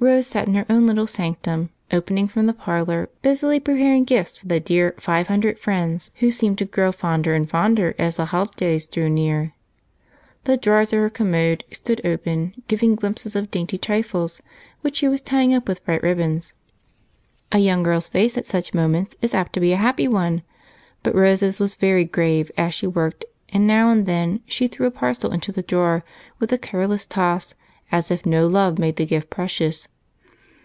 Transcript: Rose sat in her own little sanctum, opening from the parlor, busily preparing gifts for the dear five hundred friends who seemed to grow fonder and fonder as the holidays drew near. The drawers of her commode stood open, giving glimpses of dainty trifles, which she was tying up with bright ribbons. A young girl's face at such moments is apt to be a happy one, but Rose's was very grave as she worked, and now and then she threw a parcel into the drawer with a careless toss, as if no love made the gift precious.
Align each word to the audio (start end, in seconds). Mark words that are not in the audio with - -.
Rose 0.00 0.28
sat 0.28 0.46
in 0.46 0.54
her 0.54 0.64
own 0.70 0.86
little 0.86 1.08
sanctum, 1.08 1.70
opening 1.90 2.28
from 2.28 2.46
the 2.46 2.52
parlor, 2.54 3.08
busily 3.20 3.58
preparing 3.58 4.04
gifts 4.04 4.36
for 4.36 4.46
the 4.46 4.60
dear 4.60 4.94
five 5.00 5.26
hundred 5.26 5.58
friends 5.58 6.12
who 6.20 6.30
seemed 6.30 6.56
to 6.58 6.64
grow 6.64 6.92
fonder 6.92 7.34
and 7.34 7.50
fonder 7.50 7.96
as 7.98 8.14
the 8.16 8.26
holidays 8.26 8.86
drew 8.86 9.08
near. 9.10 9.54
The 10.44 10.56
drawers 10.56 10.92
of 10.92 11.00
her 11.00 11.10
commode 11.10 11.64
stood 11.72 12.00
open, 12.06 12.62
giving 12.68 12.94
glimpses 12.94 13.34
of 13.34 13.50
dainty 13.50 13.76
trifles, 13.76 14.40
which 14.82 14.98
she 14.98 15.08
was 15.08 15.20
tying 15.20 15.52
up 15.52 15.66
with 15.66 15.84
bright 15.84 16.04
ribbons. 16.04 16.52
A 17.50 17.58
young 17.58 17.82
girl's 17.82 18.06
face 18.06 18.38
at 18.38 18.46
such 18.46 18.72
moments 18.72 19.16
is 19.20 19.34
apt 19.34 19.52
to 19.54 19.60
be 19.60 19.72
a 19.72 19.76
happy 19.78 20.06
one, 20.06 20.42
but 21.02 21.12
Rose's 21.16 21.58
was 21.58 21.74
very 21.74 22.04
grave 22.04 22.52
as 22.56 22.72
she 22.72 22.86
worked, 22.86 23.24
and 23.48 23.66
now 23.66 23.90
and 23.90 24.06
then 24.06 24.42
she 24.46 24.68
threw 24.68 24.86
a 24.86 24.92
parcel 24.92 25.32
into 25.32 25.50
the 25.50 25.62
drawer 25.62 26.04
with 26.38 26.52
a 26.52 26.58
careless 26.58 27.04
toss, 27.04 27.54
as 27.90 28.10
if 28.10 28.26
no 28.26 28.46
love 28.46 28.78
made 28.78 28.96
the 28.96 29.06
gift 29.06 29.30
precious. 29.30 29.88